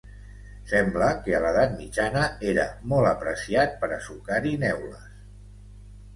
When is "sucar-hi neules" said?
4.09-5.07